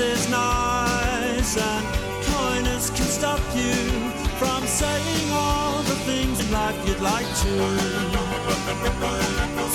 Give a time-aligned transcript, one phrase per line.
[0.00, 1.86] is nice, and
[2.24, 3.74] kindness can stop you
[4.40, 7.54] from saying all the things in life you'd like to.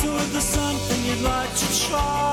[0.02, 2.25] So if there's something you'd like to try.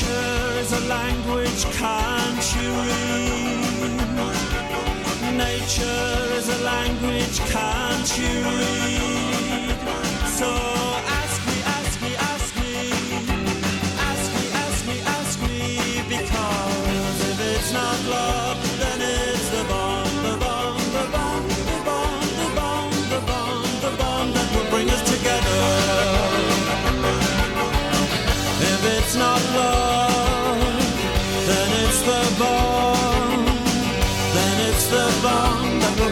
[0.00, 3.96] Nature's a language can't you read?
[5.36, 9.74] Nature is a language can't you read?
[10.28, 10.77] So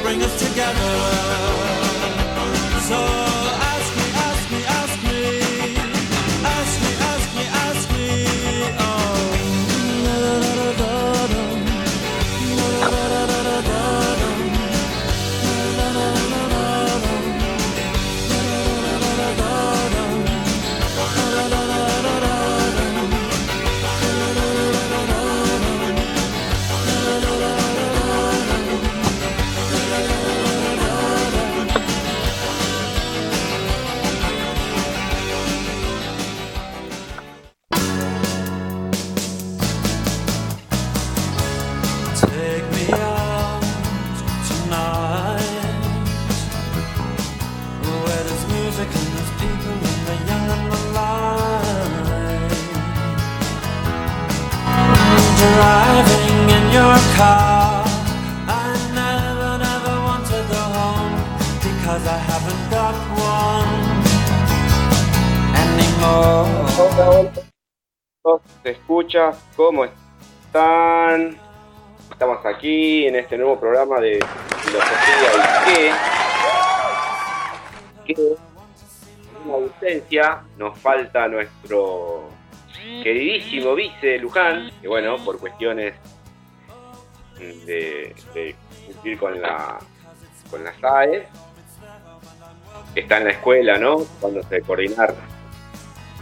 [0.07, 1.86] bring us together.
[69.57, 71.39] ¿Cómo están?
[72.11, 74.19] Estamos aquí en este nuevo programa de
[74.63, 75.93] Filosofía
[78.07, 78.46] y qué.
[79.47, 82.29] Una ausencia nos falta nuestro
[83.03, 85.95] queridísimo vice Luján, que bueno, por cuestiones
[87.39, 88.15] de,
[88.87, 89.79] cumplir con la
[90.51, 91.27] con las AE,
[92.95, 93.99] está en la escuela, ¿no?
[94.21, 95.15] Cuando se coordinar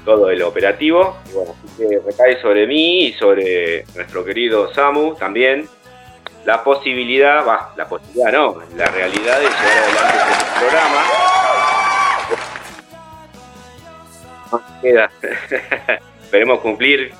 [0.04, 1.18] todo el operativo.
[1.30, 5.68] Y bueno, así que recae sobre mí y sobre nuestro querido Samu también
[6.44, 11.53] la posibilidad, va, la posibilidad no, la realidad de llevar adelante este programa.
[14.80, 15.10] Queda.
[16.22, 17.12] Esperemos cumplir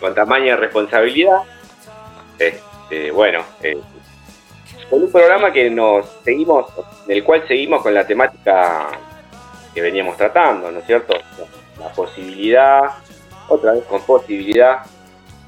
[0.00, 1.38] con tamaña responsabilidad.
[2.38, 3.78] Este, bueno, eh,
[4.90, 6.66] con un programa que nos seguimos,
[7.06, 8.88] en el cual seguimos con la temática
[9.74, 11.14] que veníamos tratando, ¿no es cierto?
[11.78, 12.82] La posibilidad,
[13.48, 14.78] otra vez con posibilidad,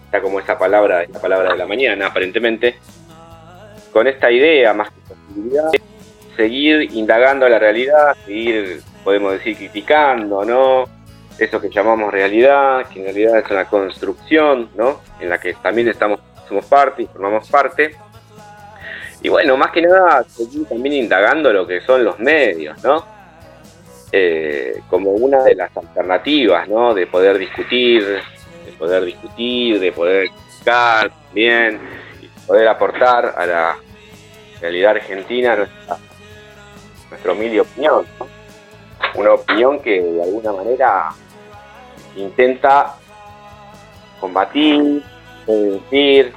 [0.04, 2.76] está como esa palabra, la palabra de la mañana, aparentemente,
[3.92, 5.70] con esta idea más que posibilidad,
[6.36, 10.84] seguir indagando la realidad, seguir, podemos decir, criticando, ¿no?
[11.38, 15.00] Eso que llamamos realidad, que en realidad es una construcción, ¿no?
[15.20, 17.96] En la que también estamos, somos parte y formamos parte
[19.22, 23.04] y bueno, más que nada, seguir también indagando lo que son los medios, ¿no?
[24.12, 26.94] Eh, como una de las alternativas, ¿no?
[26.94, 31.78] De poder discutir, de poder discutir, de poder explicar bien,
[32.22, 33.76] y poder aportar a la
[34.60, 35.98] realidad argentina nuestra,
[37.10, 38.39] nuestra humilde opinión, ¿no?
[39.14, 41.10] Una opinión que de alguna manera
[42.16, 42.94] intenta
[44.20, 45.02] combatir,
[45.46, 46.32] decir,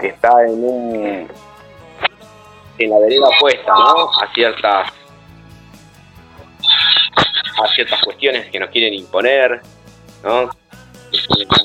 [0.00, 1.28] que está en un
[2.78, 4.10] en la vereda opuesta, ¿no?
[4.10, 4.92] A ciertas
[7.62, 9.60] a ciertas cuestiones que nos quieren imponer,
[10.24, 10.50] ¿no?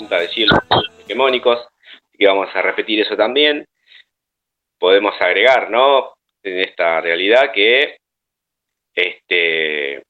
[0.09, 1.67] Decir los hegemónicos,
[2.17, 3.65] y vamos a repetir eso también.
[4.79, 6.13] Podemos agregar, ¿no?
[6.43, 7.97] En esta realidad que
[9.01, 10.03] este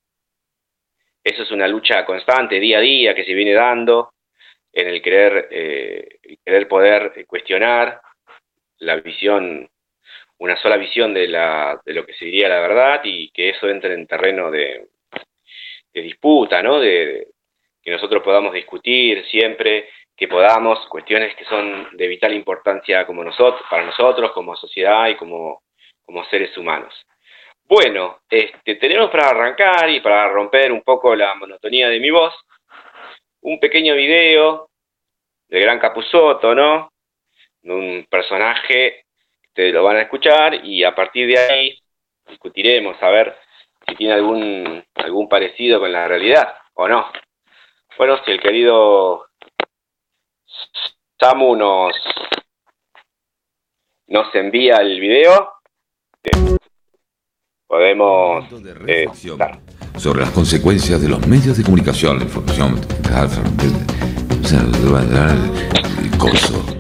[1.23, 4.13] eso es una lucha constante, día a día, que se viene dando
[4.71, 7.99] en el querer, eh, querer poder cuestionar
[8.79, 9.69] la visión
[10.39, 13.93] una sola visión de, la, de lo que sería la verdad y que eso entre
[13.93, 14.87] en terreno de,
[15.93, 16.79] disputa, ¿no?
[16.79, 17.27] De,
[17.81, 23.63] que nosotros podamos discutir siempre, que podamos, cuestiones que son de vital importancia como nosotros,
[23.69, 25.63] para nosotros, como sociedad y como,
[26.05, 26.93] como seres humanos.
[27.69, 32.33] Bueno, este, tenemos para arrancar y para romper un poco la monotonía de mi voz,
[33.41, 34.69] un pequeño video
[35.49, 36.93] del gran Capuzoto, ¿no?
[37.63, 39.03] Un personaje
[39.57, 41.79] ustedes lo van a escuchar y a partir de ahí
[42.27, 43.35] discutiremos a ver
[43.87, 47.11] si tiene algún, algún parecido con la realidad o no.
[47.97, 49.27] Bueno, si el querido
[51.19, 51.95] Samu nos,
[54.05, 55.53] nos envía el video,
[57.67, 58.45] podemos
[58.87, 59.07] eh,
[59.97, 62.79] sobre las consecuencias de los medios de comunicación, la información,
[66.01, 66.76] el coso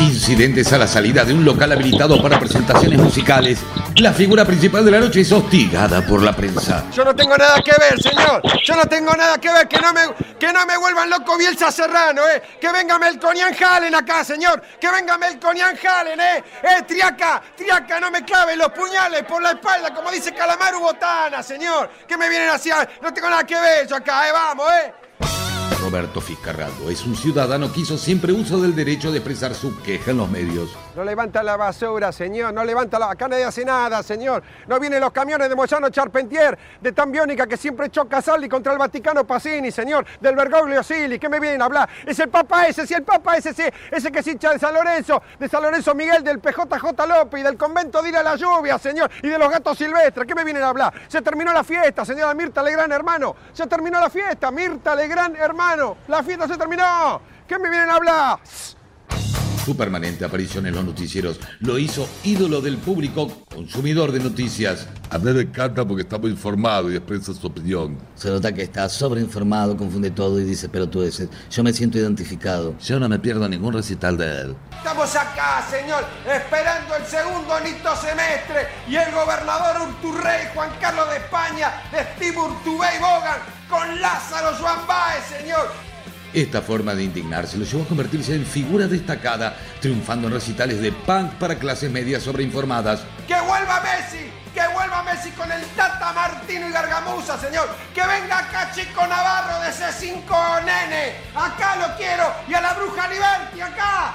[0.00, 3.60] Incidentes a la salida de un local habilitado para presentaciones musicales.
[3.96, 6.84] La figura principal de la noche es hostigada por la prensa.
[6.90, 8.40] Yo no tengo nada que ver, señor.
[8.64, 9.68] Yo no tengo nada que ver.
[9.68, 10.00] Que no me,
[10.38, 12.42] que no me vuelvan loco Bielsa Serrano, ¿eh?
[12.60, 14.62] Que venga Melconian Halen acá, señor.
[14.80, 16.44] Que venga Melconian Halen, ¿eh?
[16.62, 21.42] Eh, Triaca, Triaca, no me claven los puñales por la espalda, como dice Calamaru Botana,
[21.42, 21.90] señor.
[22.08, 22.88] Que me vienen hacia...
[23.02, 24.32] No tengo nada que ver yo acá, ¿eh?
[24.32, 25.49] Vamos, ¿eh?
[25.90, 30.12] Roberto Fiscarraldo es un ciudadano que hizo siempre uso del derecho de expresar su queja
[30.12, 30.70] en los medios.
[31.00, 33.10] No levanta la basura, señor, no levanta la...
[33.12, 34.42] Acá nadie hace nada, señor.
[34.66, 38.78] No vienen los camiones de Moyano Charpentier, de Tambiónica, que siempre choca Saldi contra el
[38.78, 41.88] Vaticano Pacini, señor, del Bergoglio Sili, ¿qué me vienen a hablar?
[42.04, 44.74] Es el Papa ese, sí, el Papa ese, sí, ese que es hincha de San
[44.74, 48.36] Lorenzo, de San Lorenzo Miguel, del PJJ López y del convento de Ir a la
[48.36, 50.92] Lluvia, señor, y de los gatos silvestres, ¿qué me vienen a hablar?
[51.08, 55.96] Se terminó la fiesta, señora Mirta Legrán, hermano, se terminó la fiesta, Mirta Legrán, hermano,
[56.08, 58.38] la fiesta se terminó, ¿qué me vienen a hablar?
[59.64, 64.86] Su permanente aparición en los noticieros lo hizo ídolo del público, consumidor de noticias.
[65.10, 67.98] A mí me encanta porque está muy informado y expresa su opinión.
[68.14, 71.98] Se nota que está sobreinformado, confunde todo y dice, pero tú dices, yo me siento
[71.98, 72.74] identificado.
[72.78, 74.56] Yo no me pierdo ningún recital de él.
[74.78, 81.16] Estamos acá, señor, esperando el segundo nito semestre y el gobernador Urturrey, Juan Carlos de
[81.18, 85.89] España, de Steve Urtubey Bogan, con Lázaro Juan Baez, señor.
[86.32, 90.92] Esta forma de indignarse lo llevó a convertirse en figura destacada, triunfando en recitales de
[90.92, 93.00] punk para clases medias sobreinformadas.
[93.26, 94.30] ¡Que vuelva Messi!
[94.54, 97.68] ¡Que vuelva Messi con el Tata Martino y Gargamusa, señor!
[97.92, 101.14] ¡Que venga acá Chico Navarro de C5 Nene!
[101.34, 102.32] ¡Acá lo quiero!
[102.48, 104.14] ¡Y a la bruja Liberty, acá!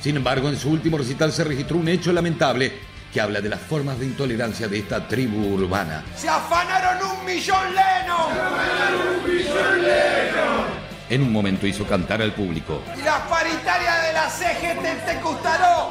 [0.00, 2.72] Sin embargo, en su último recital se registró un hecho lamentable
[3.12, 6.04] que habla de las formas de intolerancia de esta tribu urbana.
[6.16, 8.28] ¡Se afanaron un millón leno!
[8.32, 10.17] ¡Se afanaron un millón leno!
[11.10, 12.82] En un momento hizo cantar al público.
[12.96, 15.90] ¿Y la paritaria de la CGT te gustaró?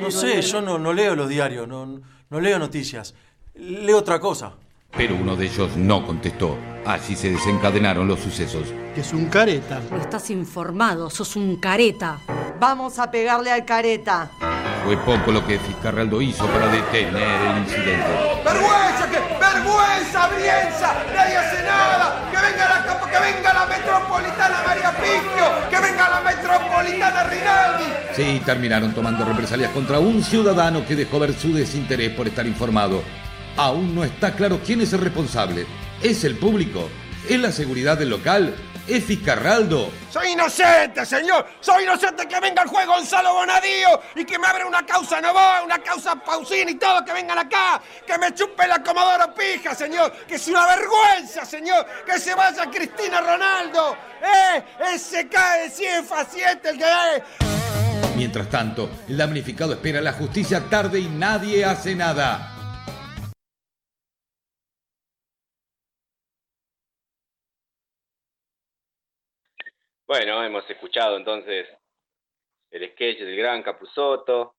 [0.00, 3.14] No sé, yo no, no leo los diarios, no, no leo noticias.
[3.54, 4.52] Leo otra cosa.
[4.96, 6.56] Pero uno de ellos no contestó.
[6.84, 8.68] Así se desencadenaron los sucesos.
[8.94, 9.80] Que es un careta.
[9.90, 12.18] No estás informado, sos un careta.
[12.60, 14.30] Vamos a pegarle al careta.
[14.88, 18.06] Fue poco lo que Fiscarraldo hizo para detener el incidente.
[18.42, 19.10] ¡Vergüenza!
[19.10, 20.94] Que, ¡Vergüenza, Brienza!
[21.14, 22.30] ¡Nadie hace nada!
[22.30, 25.68] ¡Que venga la, que venga la metropolitana María Picchio!
[25.68, 26.20] ¡Que venga la!
[26.22, 27.84] Metropolitana Rinaldi.
[28.16, 33.02] Sí, terminaron tomando represalias contra un ciudadano que dejó ver su desinterés por estar informado.
[33.58, 35.66] Aún no está claro quién es el responsable.
[36.02, 36.88] ¿Es el público?
[37.28, 38.54] ¿Es la seguridad del local?
[38.88, 39.90] ¿Es Fiscarraldo?
[40.10, 41.46] Soy inocente, señor.
[41.60, 45.62] Soy inocente que venga el juez Gonzalo Bonadío y que me abra una causa Novoa,
[45.62, 47.82] una causa Pausini y todo, que vengan acá.
[48.06, 50.10] Que me chupe la Comodoro Pija, señor.
[50.26, 51.86] Que es una vergüenza, señor.
[52.06, 53.94] Que se vaya Cristina Ronaldo.
[54.22, 54.64] ¡Eh!
[54.94, 57.22] Ese cae 100 faciente el que es.
[58.16, 62.57] Mientras tanto, el damnificado espera la justicia tarde y nadie hace nada.
[70.08, 71.68] Bueno, hemos escuchado entonces
[72.70, 74.54] el sketch del gran Capusotto.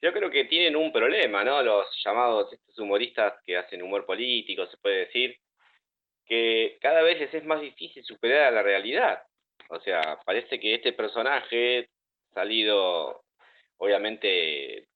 [0.00, 1.62] Yo creo que tienen un problema, ¿no?
[1.62, 5.36] Los llamados estos humoristas que hacen humor político, se puede decir,
[6.24, 9.22] que cada vez les es más difícil superar a la realidad.
[9.68, 11.90] O sea, parece que este personaje,
[12.32, 13.22] salido
[13.76, 14.88] obviamente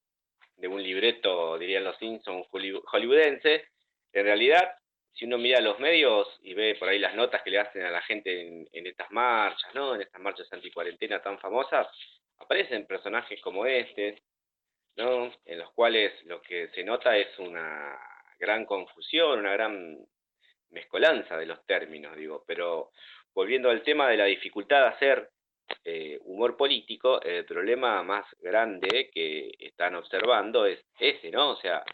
[0.57, 3.67] de un libreto, dirían los Simpsons, hollywoodense,
[4.15, 4.80] en realidad
[5.13, 7.91] si uno mira los medios y ve por ahí las notas que le hacen a
[7.91, 9.95] la gente en, estas marchas, ¿no?
[9.95, 11.87] En estas marchas anticuarentena tan famosas,
[12.39, 14.23] aparecen personajes como este,
[14.97, 15.33] ¿no?
[15.45, 17.99] En los cuales lo que se nota es una
[18.39, 19.99] gran confusión, una gran
[20.71, 22.45] mezcolanza de los términos, digo.
[22.47, 22.91] Pero
[23.35, 25.31] volviendo al tema de la dificultad de hacer
[25.85, 31.51] eh, humor político, el problema más grande que están observando es ese, ¿no?
[31.51, 31.85] O sea,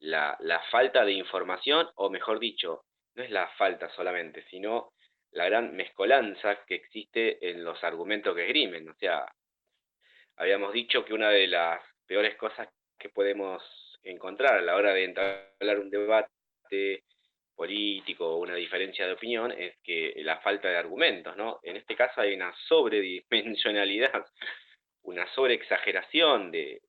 [0.00, 4.92] la, falta de información, o mejor dicho, no es la falta solamente, sino
[5.32, 8.88] la gran mezcolanza que existe en los argumentos que esgrimen.
[8.88, 9.26] O sea,
[10.36, 13.62] habíamos dicho que una de las peores cosas que podemos
[14.02, 17.04] encontrar a la hora de entablar un debate
[17.54, 21.60] político o una diferencia de opinión es que la falta de argumentos, ¿no?
[21.62, 24.24] En este caso hay una sobredimensionalidad,
[25.02, 26.80] una sobreexageración de,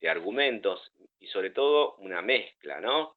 [0.00, 3.16] de argumentos y sobre todo una mezcla, ¿no?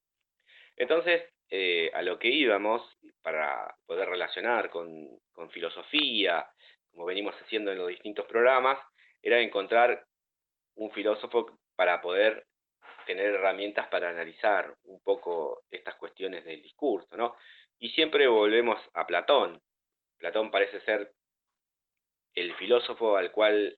[0.76, 2.82] Entonces, eh, a lo que íbamos,
[3.22, 6.46] para poder relacionar con, con, filosofía,
[6.92, 8.80] como venimos haciendo en los distintos programas,
[9.22, 10.06] era encontrar
[10.76, 12.46] un filósofo para poder
[13.06, 17.36] tener herramientas para analizar un poco estas cuestiones del discurso, ¿no?
[17.80, 19.62] Y siempre volvemos a Platón.
[20.18, 21.12] Platón parece ser
[22.34, 23.78] el filósofo al cual,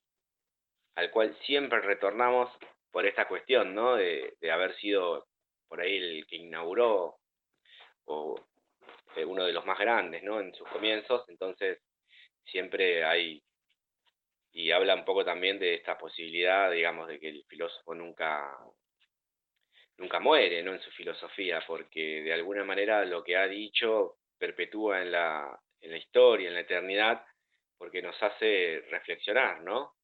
[0.95, 2.49] al cual siempre retornamos
[2.95, 3.97] por esta cuestión, ¿no?
[3.97, 5.27] De, haber sido
[5.67, 7.17] por ahí el que inauguró
[8.05, 8.39] o
[9.17, 10.39] eh, uno de los más grandes, ¿no?
[10.39, 11.81] En sus comienzos, entonces
[12.45, 13.43] siempre hay
[14.53, 18.57] y habla un poco también de esta posibilidad, digamos, de que el filósofo nunca
[19.97, 20.71] nunca muere, ¿no?
[20.71, 25.91] En su filosofía, porque de alguna manera lo que ha dicho perpetúa en la, en
[25.91, 27.25] la historia, en la eternidad,
[27.77, 29.94] porque nos hace reflexionar, ¿no?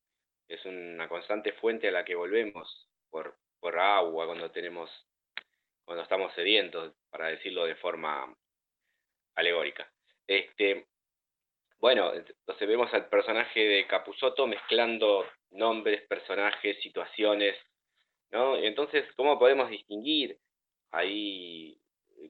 [0.52, 4.90] Es una constante fuente a la que volvemos por, por agua cuando tenemos,
[5.86, 8.36] cuando estamos sedientos, para decirlo de forma
[9.36, 9.90] alegórica.
[10.28, 10.88] Este,
[11.80, 17.58] bueno, entonces vemos al personaje de Capusotto mezclando nombres, personajes, situaciones,
[18.32, 18.58] ¿no?
[18.58, 20.38] Entonces, ¿cómo podemos distinguir
[20.92, 21.80] ahí,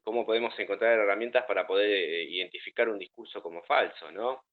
[0.04, 4.44] cómo podemos encontrar herramientas para poder eh, identificar un discurso como falso, ¿no?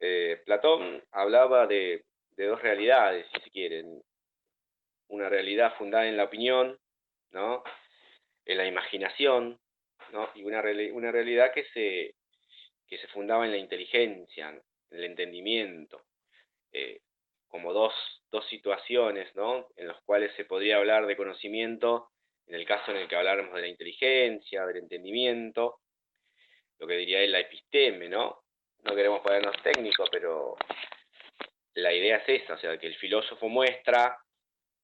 [0.00, 2.04] Eh, Platón hablaba de
[2.36, 4.02] de dos realidades, si se quieren.
[5.08, 6.78] Una realidad fundada en la opinión,
[7.32, 7.62] ¿no?
[8.44, 9.60] en la imaginación,
[10.12, 10.30] ¿no?
[10.34, 10.62] y una,
[10.92, 12.14] una realidad que se,
[12.86, 16.02] que se fundaba en la inteligencia, en el entendimiento,
[16.72, 17.00] eh,
[17.48, 17.92] como dos,
[18.30, 19.68] dos situaciones ¿no?
[19.76, 22.10] en las cuales se podría hablar de conocimiento,
[22.46, 25.80] en el caso en el que habláramos de la inteligencia, del entendimiento,
[26.78, 28.42] lo que diría él la episteme, ¿no?
[28.82, 30.56] No queremos ponernos técnicos, pero
[31.74, 34.18] la idea es esa, o sea, que el filósofo muestra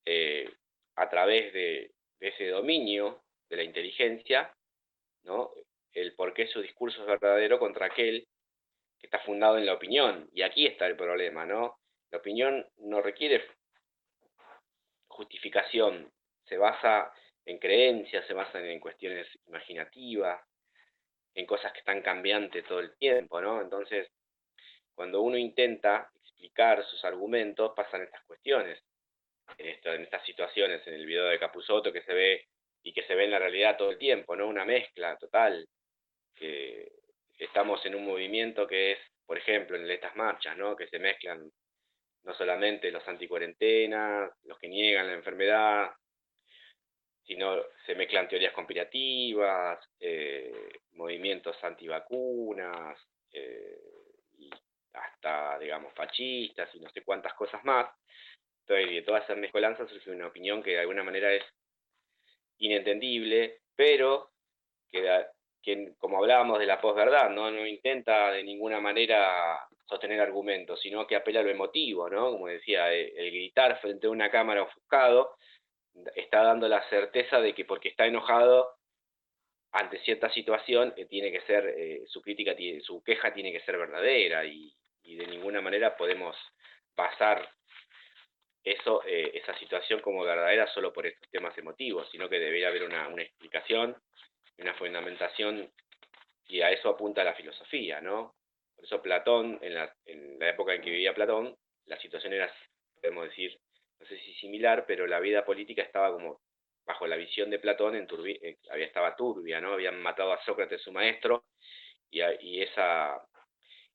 [0.04, 0.50] eh,
[0.96, 4.52] a través de, ese dominio de la inteligencia,
[5.22, 5.52] ¿no?
[5.92, 8.26] el por qué su discurso es verdadero contra aquel
[8.98, 10.28] que está fundado en la opinión.
[10.32, 11.78] Y aquí está el problema, ¿no?
[12.10, 13.44] La opinión no requiere
[15.06, 16.10] justificación,
[16.44, 17.12] se basa
[17.44, 20.42] en creencias, se basa en cuestiones imaginativas,
[21.34, 23.60] en cosas que están cambiantes todo el tiempo, ¿no?
[23.60, 24.08] Entonces,
[24.94, 28.80] cuando uno intenta explicar sus argumentos, pasan estas cuestiones,
[29.58, 32.44] en, estas situaciones, en el video de Capusotto que se ve
[32.84, 34.46] y que se ve en la realidad todo el tiempo, ¿no?
[34.46, 35.66] Una mezcla total,
[36.36, 36.92] que
[37.38, 40.76] estamos en un movimiento que es, por ejemplo, en estas marchas, ¿no?
[40.76, 41.50] Que se mezclan
[42.22, 45.90] no solamente los anticuarentenas, los que niegan la enfermedad,
[47.24, 52.96] sino se mezclan teorías conspirativas, eh, movimientos antivacunas,
[53.32, 53.87] eh,
[55.18, 57.88] hasta, digamos, fascistas y no sé cuántas cosas más.
[58.66, 61.44] Entonces, de todas esas mezcolanzas surge una opinión que de alguna manera es
[62.58, 64.30] inentendible, pero
[64.90, 67.50] que, como hablábamos de la posverdad, ¿no?
[67.50, 72.30] no intenta de ninguna manera sostener argumentos, sino que apela a lo emotivo, ¿no?
[72.30, 75.36] Como decía, el, el gritar frente a una cámara ofuscado
[76.14, 78.78] está dando la certeza de que porque está enojado
[79.72, 83.60] ante cierta situación eh, tiene que ser, eh, su crítica, tiene, su queja tiene que
[83.60, 84.74] ser verdadera y,
[85.08, 86.36] y de ninguna manera podemos
[86.94, 87.50] pasar
[88.62, 92.84] eso, eh, esa situación como verdadera solo por estos temas emotivos, sino que debería haber
[92.84, 93.96] una, una explicación,
[94.58, 95.72] una fundamentación
[96.46, 98.34] y a eso apunta la filosofía, ¿no?
[98.76, 102.52] Por eso Platón, en la, en la época en que vivía Platón, la situación era,
[103.00, 103.58] podemos decir,
[104.00, 106.42] no sé si similar, pero la vida política estaba como
[106.84, 109.72] bajo la visión de Platón, en turbi, eh, estaba turbia, ¿no?
[109.72, 111.44] Habían matado a Sócrates, su maestro,
[112.10, 113.22] y, y, esa,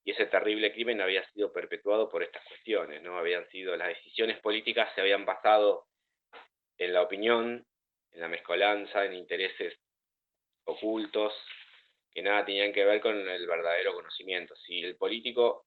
[0.06, 3.18] y ese terrible crimen había sido perpetuado por estas cuestiones, ¿no?
[3.18, 5.86] Habían sido, las decisiones políticas se habían basado
[6.78, 7.66] en la opinión,
[8.12, 9.80] en la mezcolanza, en intereses
[10.66, 11.34] ocultos,
[12.12, 14.56] que nada tenían que ver con el verdadero conocimiento.
[14.58, 15.66] Si el político,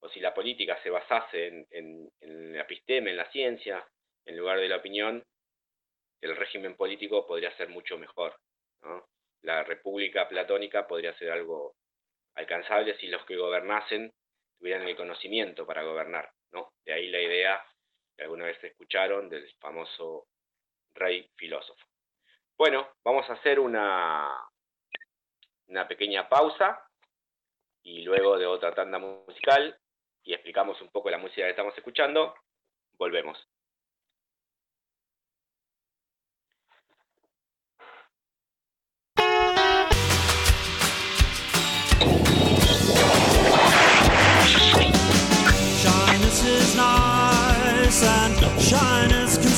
[0.00, 2.10] o si la política se basase en,
[2.52, 3.86] la episteme, en la ciencia,
[4.26, 5.24] en lugar de la opinión,
[6.20, 8.36] el régimen político podría ser mucho mejor.
[9.42, 11.76] La república platónica podría ser algo
[12.34, 14.12] alcanzable si los que gobernasen
[14.58, 16.30] tuvieran el conocimiento para gobernar.
[16.52, 16.72] ¿no?
[16.84, 17.64] De ahí la idea
[18.16, 20.26] que alguna vez escucharon del famoso
[20.94, 21.86] rey filósofo.
[22.56, 24.34] Bueno, vamos a hacer una,
[25.68, 26.86] una pequeña pausa
[27.82, 29.78] y luego de otra tanda musical
[30.22, 32.34] y explicamos un poco la música que estamos escuchando,
[32.98, 33.38] volvemos.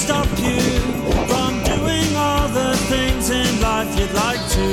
[0.02, 0.58] Stop you
[1.30, 4.68] from doing all the things in life you'd like to.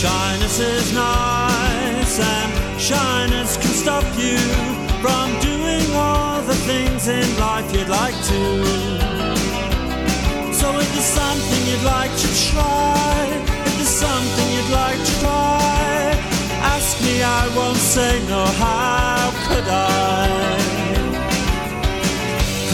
[0.00, 4.38] Shyness is nice and shyness can stop you
[5.00, 8.42] from doing all the things in life you'd like to.
[10.52, 13.28] So if there's something you'd like to try,
[13.66, 16.18] if there's something you'd like to try,
[16.74, 20.63] ask me, I won't say no, how could I?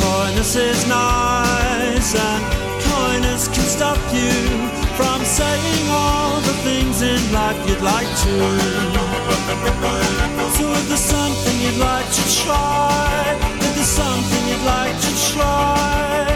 [0.00, 2.42] Coyness is nice and
[2.88, 4.32] coyness can stop you
[4.96, 8.36] from saying all the things in life you'd like to.
[10.56, 13.36] So if there's something you'd like to try,
[13.66, 16.26] if there's something you'd like to try,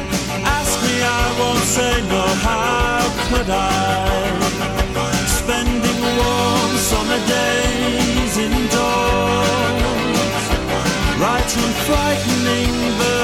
[0.44, 4.24] ask me, I won't say no, how could I?
[5.40, 9.82] Spending warm summer days indoors,
[11.20, 13.23] writing frightening verse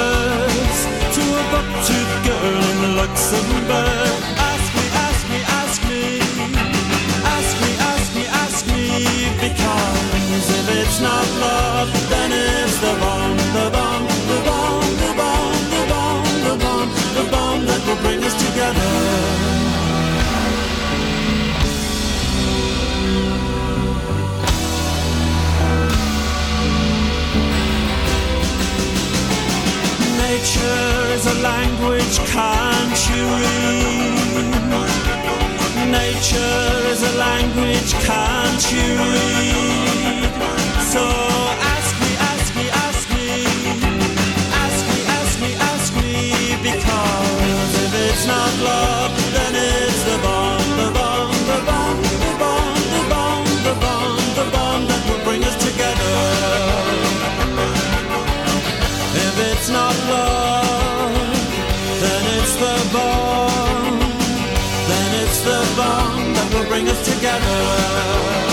[2.31, 4.21] girl in Luxembourg.
[4.37, 4.50] Ask
[31.41, 34.21] language, can't you read?
[35.89, 40.29] Nature is a language, can't you read?
[40.93, 41.30] So
[66.71, 68.50] bring us together.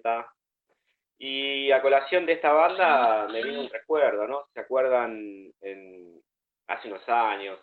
[0.00, 0.32] 80.
[1.18, 4.46] Y a colación de esta banda me viene un recuerdo, ¿no?
[4.54, 5.52] ¿Se acuerdan
[6.66, 7.60] hace unos años,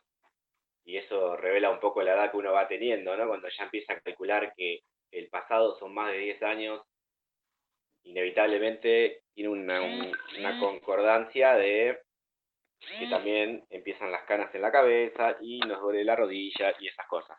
[0.86, 3.28] y eso revela un poco la edad que uno va teniendo, ¿no?
[3.28, 6.82] Cuando ya empieza a calcular que el pasado son más de 10 años,
[8.04, 12.00] inevitablemente tiene una, un- una concordancia de
[13.00, 17.08] que también empiezan las canas en la cabeza y nos duele la rodilla y esas
[17.08, 17.38] cosas.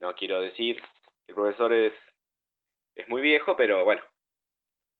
[0.00, 0.82] No quiero decir
[1.28, 1.92] el profesor es,
[2.94, 4.02] es muy viejo, pero bueno,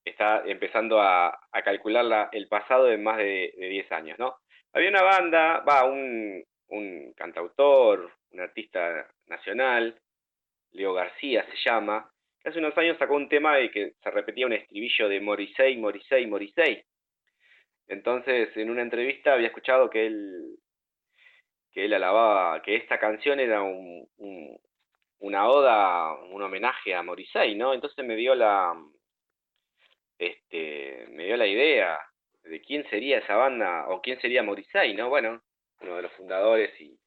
[0.06, 4.36] está empezando a, a calcular la- el pasado de más de, de 10 años, ¿no?
[4.72, 9.98] Había una banda, va, un, un cantautor, un artista nacional,
[10.72, 14.46] Leo García se llama, que hace unos años sacó un tema de que se repetía
[14.46, 16.82] un estribillo de Morrissey, Morrissey, Morrissey.
[17.88, 20.58] Entonces, en una entrevista había escuchado que él,
[21.72, 24.58] que él alababa, que esta canción era un, un-
[25.20, 27.72] una oda, un homenaje a Morrissey, ¿no?
[27.74, 28.74] Entonces me dio la,
[30.18, 31.98] este, me dio la idea
[32.42, 35.08] de quién sería esa banda, o quién sería Morrissey, ¿no?
[35.08, 35.42] Bueno,
[35.80, 36.98] uno de los fundadores y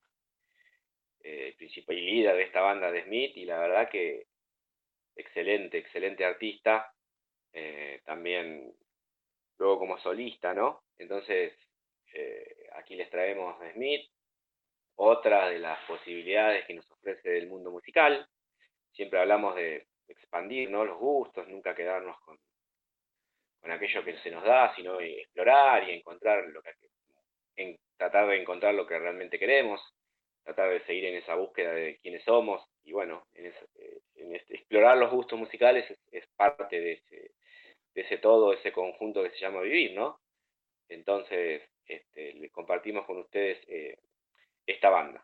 [1.22, 4.28] eh, principal líder de esta banda de Smith, y la verdad que
[5.16, 6.94] excelente, excelente artista,
[7.54, 8.74] eh, también
[9.58, 10.84] luego como solista, ¿no?
[10.98, 11.54] Entonces,
[12.14, 14.10] eh, aquí les traemos a Smith,
[14.96, 18.28] otra de las posibilidades que nos ofrece el mundo musical.
[18.92, 20.84] Siempre hablamos de expandir ¿no?
[20.84, 22.38] los gustos, nunca quedarnos con,
[23.62, 26.72] con aquello que se nos da, sino explorar y encontrar lo que,
[27.98, 29.82] tratar de encontrar lo que realmente queremos,
[30.44, 33.54] tratar de seguir en esa búsqueda de quiénes somos y bueno, eh,
[34.16, 37.02] este, explorar los gustos musicales es, parte de
[37.94, 40.20] ese, todo, ese conjunto que se llama vivir, ¿no?
[40.88, 43.98] Entonces, este, compartimos con ustedes eh,
[44.66, 45.24] esta banda.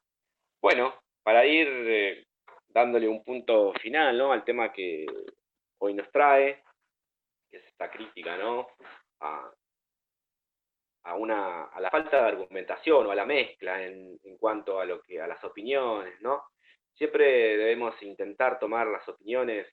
[0.61, 0.93] Bueno,
[1.23, 2.25] para ir eh,
[2.67, 4.31] dándole un punto final, ¿no?
[4.31, 5.05] Al tema que
[5.79, 6.61] hoy nos trae,
[7.57, 8.67] es esta crítica, ¿no?
[9.21, 9.51] A,
[11.03, 14.85] a una a la falta de argumentación o a la mezcla en, en cuanto a
[14.85, 16.43] lo que a las opiniones, ¿no?
[16.93, 19.67] Siempre debemos intentar tomar las opiniones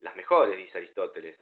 [0.00, 1.38] las mejores, dice Aristóteles.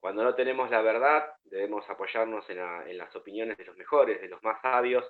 [0.00, 4.28] Cuando no tenemos la verdad, debemos apoyarnos en, en las opiniones de los mejores, de
[4.28, 5.04] los más sabios,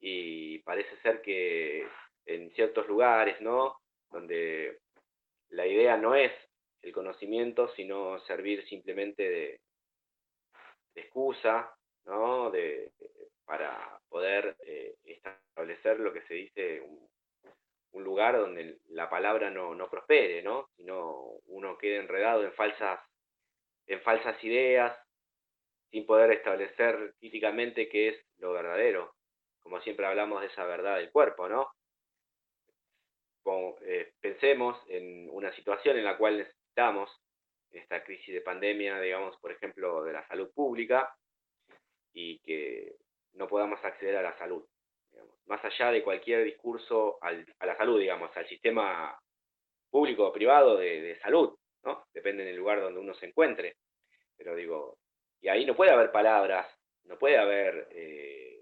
[0.00, 1.86] y parece ser que
[2.26, 3.78] en ciertos lugares, ¿no?
[4.10, 4.80] Donde
[5.50, 6.32] la idea no es
[6.82, 9.60] el conocimiento, sino servir simplemente de,
[10.94, 12.50] excusa, ¿no?
[12.50, 12.92] De,
[13.44, 17.10] para poder eh, establecer lo que se dice un,
[18.04, 20.68] lugar donde la palabra no, no prospere, ¿no?
[20.76, 23.00] Sino uno quede enredado en falsas,
[23.86, 24.98] en falsas ideas,
[25.90, 29.14] sin poder establecer críticamente qué es lo verdadero
[29.62, 31.72] como siempre hablamos de esa verdad del cuerpo, ¿no?
[33.84, 37.10] Eh, pensemos en una situación en la cual necesitamos,
[37.70, 41.14] en esta crisis de pandemia, digamos, por ejemplo, de la salud pública,
[42.14, 42.96] y que
[43.34, 44.64] no podamos acceder a la salud.
[45.10, 45.34] digamos.
[45.46, 47.32] Más allá de cualquier discurso a
[47.66, 49.18] la salud, digamos, al sistema
[49.90, 51.54] público o privado de, de salud,
[51.84, 52.06] ¿no?
[52.12, 53.76] Depende del lugar donde uno se encuentre.
[54.36, 54.98] Pero digo,
[55.40, 56.66] y ahí no puede haber palabras,
[57.04, 58.60] no puede haber eh,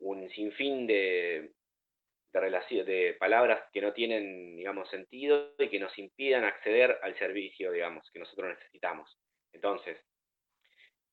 [0.00, 1.52] un sinfín de,
[2.32, 7.70] de, de palabras que no tienen, digamos, sentido y que nos impidan acceder al servicio,
[7.70, 9.18] digamos, que nosotros necesitamos.
[9.52, 9.98] Entonces,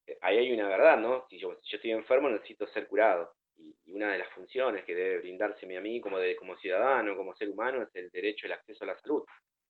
[0.07, 1.25] eh, ahí hay una verdad, ¿no?
[1.29, 3.33] Si yo, estoy enfermo, necesito ser curado.
[3.57, 7.17] Y, y una de las funciones que debe brindárseme a mí como, de, como ciudadano,
[7.17, 9.23] como ser humano, es el derecho al acceso a la salud.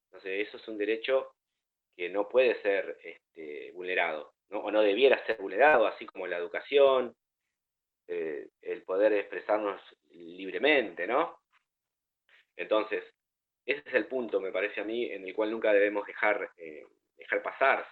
[0.05, 1.33] Entonces, eso es un derecho
[1.95, 4.59] que no puede ser este, vulnerado, ¿no?
[4.59, 7.15] o no debiera ser vulnerado, así como la educación,
[8.07, 9.81] eh, el poder expresarnos
[10.11, 11.38] libremente, ¿no?
[12.59, 13.05] Entonces,
[13.65, 16.83] ese es el punto, me parece a mí, en el cual nunca debemos dejar, eh,
[17.17, 17.87] dejar pasar,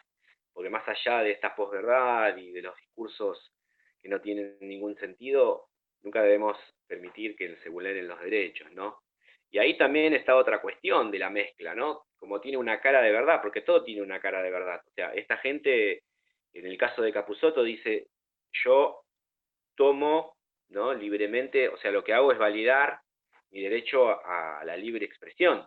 [0.52, 3.54] porque más allá de esta posverdad y de los discursos
[4.02, 5.70] que no tienen ningún sentido,
[6.02, 9.00] nunca debemos permitir que se vulneren los derechos, ¿no?
[9.50, 12.04] Y ahí también está otra cuestión de la mezcla, ¿no?
[12.18, 14.82] Como tiene una cara de verdad, porque todo tiene una cara de verdad.
[14.86, 16.04] O sea, esta gente,
[16.54, 18.08] en el caso de Capusotto, dice,
[18.66, 19.04] yo
[19.76, 20.36] tomo
[20.70, 20.94] ¿no?
[20.94, 23.00] libremente, o sea, lo que hago es validar
[23.52, 25.66] mi derecho a, la libre expresión.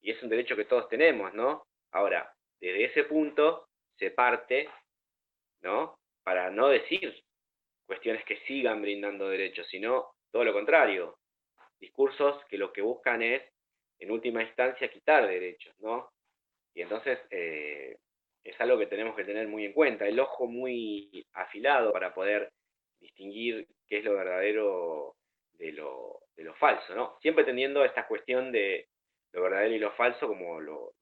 [0.00, 1.66] Y es un derecho que todos tenemos, ¿no?
[1.92, 4.68] Ahora, desde ese punto se parte,
[5.60, 5.98] ¿no?
[6.22, 7.22] Para no decir
[7.86, 11.18] cuestiones que sigan brindando derechos, sino todo lo contrario,
[11.80, 13.42] discursos que lo que buscan es,
[13.98, 16.10] en última instancia, quitar derechos, ¿no?
[16.74, 17.96] Y entonces eh,
[18.44, 22.52] es algo que tenemos que tener muy en cuenta, el ojo muy afilado para poder
[23.00, 25.16] distinguir qué es lo verdadero
[25.54, 27.18] de lo, de lo falso, ¿no?
[27.20, 28.88] Siempre teniendo esta cuestión de
[29.32, 30.94] lo verdadero y lo falso como lo,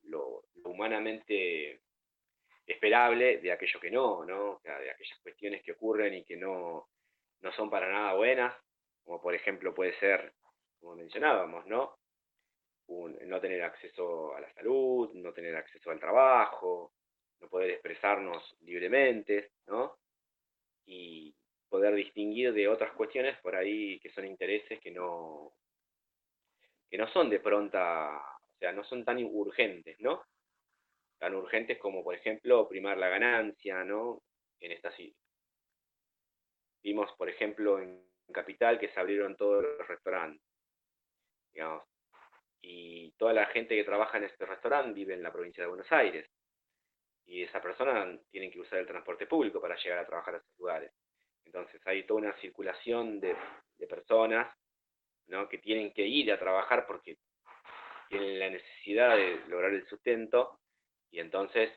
[0.64, 1.82] humanamente
[2.66, 4.52] esperable de aquello que no, ¿no?
[4.52, 6.88] O sea, de aquellas cuestiones que ocurren y que no,
[7.42, 8.56] no son para nada buenas,
[9.04, 10.32] como por ejemplo puede ser,
[10.80, 11.98] como mencionábamos, ¿no?
[12.88, 16.94] No tener acceso a la salud, no tener acceso al trabajo,
[17.40, 19.98] no poder expresarnos libremente, ¿no?
[20.86, 21.34] Y
[21.68, 25.52] poder distinguir de otras cuestiones por ahí que son intereses que no,
[26.90, 30.22] que no son de pronta, o sea, no son tan urgentes, ¿no?
[31.18, 34.22] Tan urgentes como, por ejemplo, primar la ganancia, ¿no?
[34.60, 35.14] En esta si-
[36.82, 38.02] Vimos, por ejemplo, en
[38.32, 40.40] Capital que se abrieron todos los restaurantes,
[41.52, 41.82] digamos,
[42.62, 45.90] y toda la gente que trabaja en este restaurante vive en la provincia de Buenos
[45.92, 46.28] Aires,
[47.26, 50.58] y esa persona tiene que usar el transporte público para llegar a trabajar a esos
[50.58, 50.92] lugares.
[51.46, 53.36] Entonces hay toda una circulación de,
[53.88, 54.52] personas
[55.28, 55.48] ¿no?
[55.48, 57.18] que tienen que ir a trabajar porque
[58.08, 60.60] tienen la necesidad de lograr el sustento
[61.10, 61.70] y entonces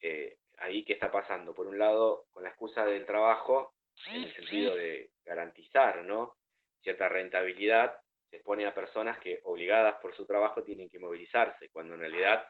[0.00, 3.74] eh, ahí qué está pasando por un lado con la excusa del trabajo
[4.06, 6.36] en el sentido de garantizar ¿no?
[6.82, 7.98] cierta rentabilidad
[8.30, 12.48] se pone a personas que obligadas por su trabajo tienen que movilizarse cuando en realidad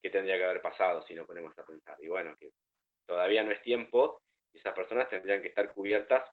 [0.00, 2.50] qué tendría que haber pasado si nos ponemos a pensar y bueno que
[3.06, 4.22] todavía no es tiempo
[4.58, 6.28] esas personas tendrían que estar cubiertas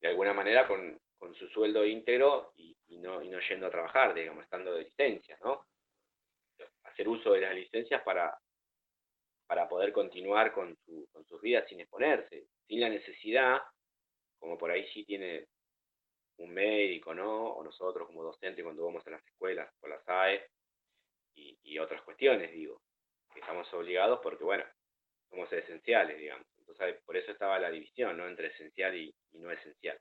[0.00, 4.14] de alguna manera con, con su sueldo íntegro y, no, y no yendo a trabajar,
[4.14, 5.66] digamos, estando de licencia, ¿no?
[6.84, 8.36] Hacer uso de las licencias para,
[9.46, 13.60] para poder continuar con, su, con sus vidas sin exponerse, sin la necesidad,
[14.38, 15.46] como por ahí sí tiene
[16.38, 17.52] un médico, ¿no?
[17.52, 20.46] O nosotros como docentes cuando vamos a las escuelas, o las AE,
[21.34, 22.82] y otras cuestiones, digo,
[23.32, 24.64] que estamos obligados porque, bueno,
[25.30, 26.49] somos esenciales, digamos.
[27.04, 28.26] Por eso estaba la división, ¿no?
[28.26, 29.98] Entre esencial y, no esencial.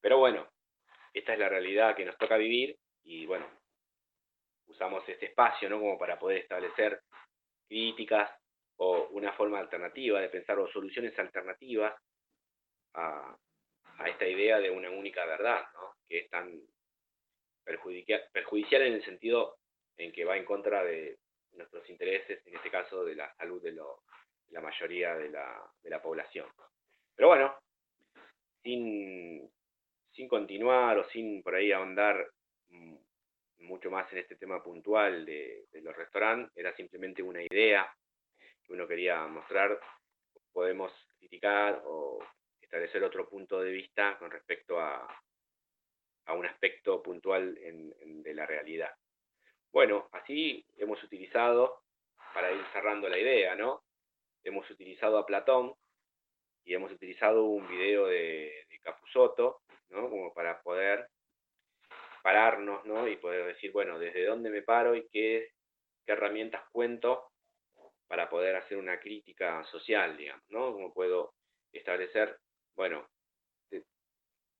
[0.00, 0.48] Pero bueno,
[1.12, 3.46] esta es la realidad que nos toca vivir y bueno,
[4.66, 5.78] usamos este espacio, ¿no?
[5.78, 7.00] Como para poder establecer
[7.68, 8.30] críticas
[8.76, 11.94] o una forma alternativa de pensar o soluciones alternativas
[12.94, 13.36] a,
[14.06, 15.94] esta idea de una única verdad, ¿no?
[16.08, 16.60] Que es tan
[17.64, 19.56] perjudicial, en el sentido
[19.96, 21.18] en que va en contra de
[21.52, 25.62] nuestros intereses, en este caso de la salud de, lo, de la mayoría de la,
[25.82, 26.48] de la población.
[27.14, 27.56] Pero bueno,
[28.62, 29.50] sin,
[30.12, 32.26] sin continuar o sin por ahí ahondar
[32.68, 32.96] mm,
[33.58, 37.92] mucho más en este tema puntual de, los restaurantes, era simplemente una idea
[38.62, 39.78] que uno quería mostrar.
[40.52, 42.24] Podemos criticar o
[42.60, 45.06] establecer otro punto de vista con respecto a,
[46.26, 48.94] a un aspecto puntual de la realidad.
[49.72, 51.82] Bueno, así hemos utilizado,
[52.32, 53.83] para ir cerrando la idea, ¿no?
[54.44, 55.74] Hemos utilizado a Platón
[56.64, 58.80] y hemos utilizado un video de, de
[59.90, 60.10] ¿no?
[60.10, 61.08] Como para poder
[62.22, 63.08] pararnos, ¿no?
[63.08, 65.50] Y poder decir, bueno, desde dónde me paro y qué,
[66.06, 67.30] qué herramientas cuento
[68.06, 70.72] para poder hacer una crítica social, digamos, ¿no?
[70.72, 71.34] Cómo puedo
[71.72, 72.38] establecer,
[72.76, 73.08] bueno,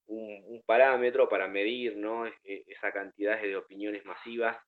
[0.07, 2.27] un, parámetro para medir, ¿no?
[2.27, 4.59] E- Esa cantidad de opiniones masivas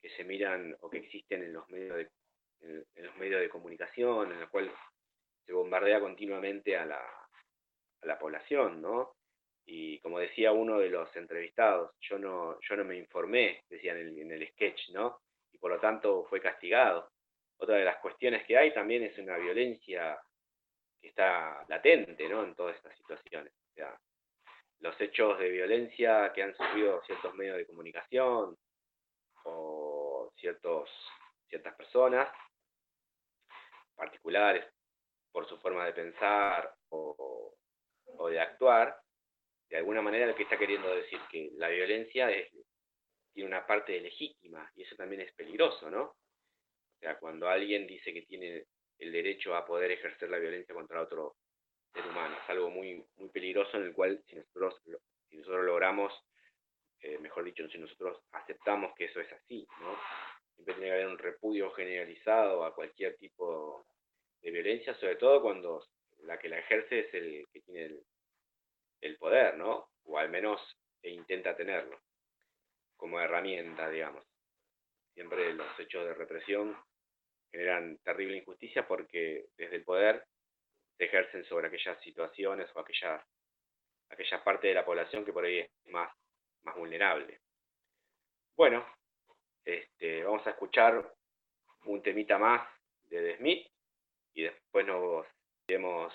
[0.00, 2.10] que se miran o que existen en los medios de,
[2.60, 2.85] en,
[3.38, 4.70] de comunicación, en la cual
[5.44, 9.14] se bombardea continuamente a la, a la población, ¿no?
[9.64, 14.18] Y como decía uno de los entrevistados, yo no, yo no me informé, decía en
[14.18, 15.20] el, el sketch, ¿no?
[15.52, 17.10] Y por lo tanto fue castigado.
[17.58, 20.20] Otra de las cuestiones que hay también es una violencia
[21.00, 22.44] que está latente, ¿no?
[22.44, 23.52] En todas estas situaciones.
[24.80, 28.56] Los hechos de violencia que han sufrido ciertos medios de comunicación
[29.44, 30.90] o ciertos,
[31.48, 32.28] ciertas personas
[33.96, 34.64] particulares
[35.32, 37.54] por su forma de pensar o,
[38.30, 38.98] de actuar,
[39.68, 42.28] de alguna manera lo que está queriendo decir que la violencia
[43.32, 46.02] tiene una parte legítima y eso también es peligroso, ¿no?
[46.02, 48.64] O sea, cuando alguien dice que tiene
[48.98, 51.36] el derecho a poder ejercer la violencia contra otro
[51.92, 54.82] ser humano, es algo muy, muy peligroso en el cual si nosotros,
[55.28, 56.12] si nosotros logramos,
[57.00, 59.98] eh, mejor dicho, si nosotros aceptamos que eso es así, ¿no?
[60.56, 63.86] Siempre tiene que haber un repudio generalizado a cualquier tipo
[64.42, 65.84] de violencia, sobre todo cuando
[66.20, 68.00] la que la ejerce es el que tiene
[69.00, 69.90] el, poder, ¿no?
[70.04, 70.60] O al menos
[71.02, 72.00] e intenta tenerlo,
[72.96, 74.24] como herramienta, digamos.
[75.14, 76.76] Siempre los hechos de represión
[77.52, 80.24] generan terrible injusticia porque desde el poder
[80.96, 85.70] se ejercen sobre aquellas situaciones o aquella parte de la población que por ahí es
[85.86, 86.10] más,
[86.62, 87.40] más vulnerable.
[88.56, 88.86] Bueno,
[89.66, 91.12] este, vamos a escuchar
[91.86, 92.66] un temita más
[93.10, 93.66] de The Smith
[94.34, 95.26] y después nos
[95.68, 96.12] iremos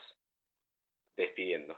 [1.18, 1.78] despidiendo.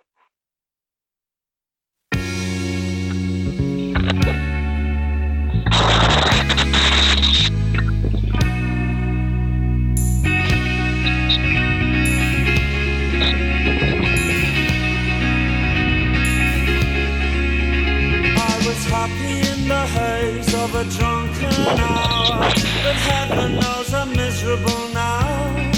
[21.68, 22.40] Hour,
[22.84, 25.72] but heaven knows I'm miserable now.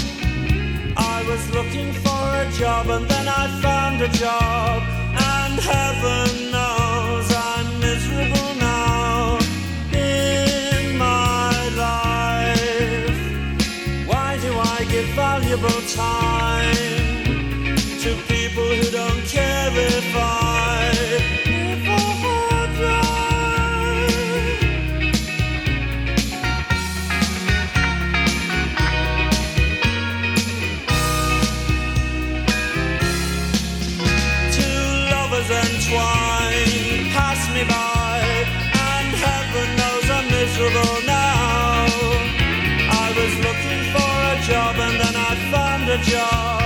[0.96, 4.82] I was looking for a job and then I found a job,
[5.38, 9.38] and heaven knows I'm miserable now
[9.92, 11.52] in my
[11.84, 13.20] life.
[14.06, 16.25] Why do I give valuable time
[45.96, 46.65] a job,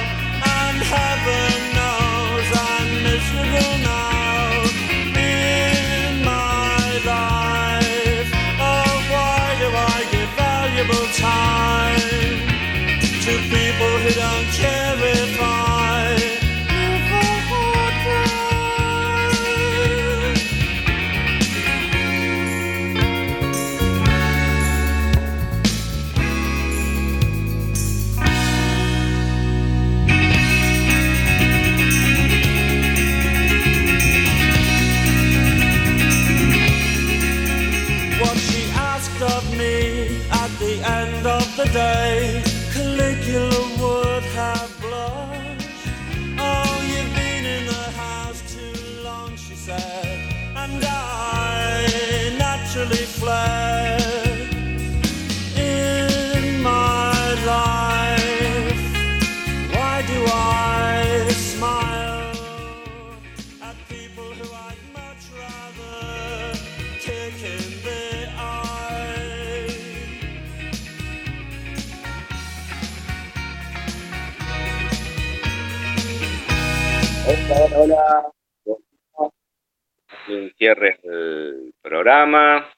[80.61, 82.69] Un cierre del programa,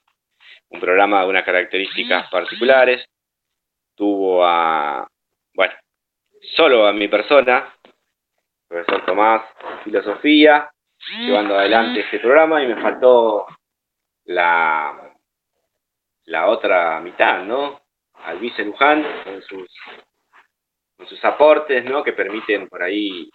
[0.68, 3.04] un programa de unas características particulares.
[3.96, 5.04] Tuvo a,
[5.52, 5.74] bueno,
[6.54, 7.74] solo a mi persona,
[8.68, 9.42] profesor Tomás,
[9.82, 10.70] filosofía,
[11.18, 13.46] llevando adelante este programa y me faltó
[14.26, 15.16] la,
[16.26, 17.80] la otra mitad, ¿no?
[18.26, 19.68] Al vice Luján con sus,
[20.96, 22.04] con sus aportes, ¿no?
[22.04, 23.28] Que permiten por ahí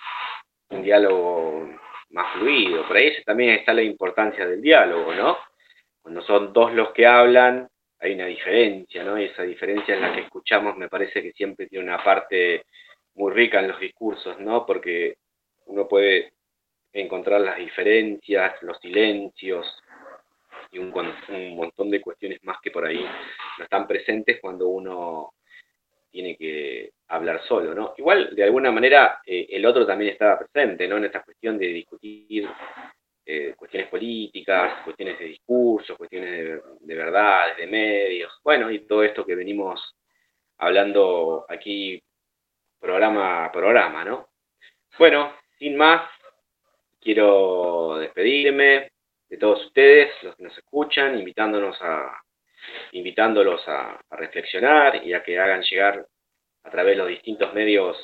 [0.69, 1.67] un diálogo
[2.09, 2.87] más fluido.
[2.87, 5.37] Por ahí también está la importancia del diálogo, ¿no?
[6.01, 7.67] Cuando son dos los que hablan,
[7.99, 9.19] hay una diferencia, ¿no?
[9.19, 12.65] Y esa diferencia en la que escuchamos me parece que siempre tiene una parte
[13.15, 14.65] muy rica en los discursos, ¿no?
[14.65, 15.17] Porque
[15.65, 16.33] uno puede
[16.93, 19.65] encontrar las diferencias, los silencios
[20.71, 20.91] y un
[21.55, 23.05] montón de cuestiones más que por ahí
[23.57, 25.33] no están presentes cuando uno
[26.09, 27.93] tiene que hablar solo, ¿no?
[27.97, 30.97] Igual, de alguna manera, eh, el otro también estaba presente, ¿no?
[30.97, 32.47] En esta cuestión de discutir
[33.25, 39.03] eh, cuestiones políticas, cuestiones de discursos, cuestiones de, de verdades, de medios, bueno, y todo
[39.03, 39.95] esto que venimos
[40.57, 42.01] hablando aquí
[42.79, 44.29] programa a programa, ¿no?
[44.97, 46.09] Bueno, sin más,
[46.99, 48.91] quiero despedirme
[49.29, 52.21] de todos ustedes, los que nos escuchan, invitándonos a,
[52.91, 56.05] invitándolos a reflexionar y a que hagan llegar
[56.67, 57.97] a través de los distintos medios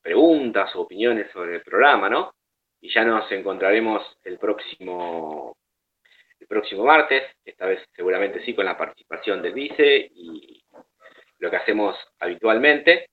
[0.00, 2.34] preguntas o opiniones sobre el programa, ¿no?
[2.80, 5.56] Y ya nos encontraremos el próximo
[6.38, 10.62] el próximo martes, esta vez seguramente sí con la participación del vice y
[11.38, 13.08] lo que hacemos habitualmente.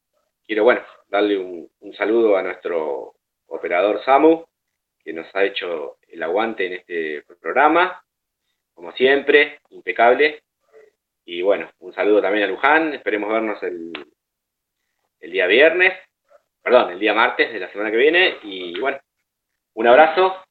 [0.46, 3.16] Quiero, bueno, darle un, un saludo a nuestro
[3.48, 4.46] operador Samu,
[5.04, 8.04] que nos ha hecho el aguante en este programa,
[8.74, 10.44] como siempre, impecable.
[11.24, 13.94] Y bueno, un saludo también a Luján, esperemos vernos el,
[15.22, 15.94] el día viernes,
[16.62, 18.38] perdón, el día martes de la semana que viene.
[18.44, 19.00] Y bueno,
[19.76, 20.44] un abrazo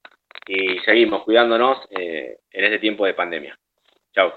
[0.46, 3.58] y seguimos cuidándonos eh, en este tiempo de pandemia.
[4.14, 4.32] Chao.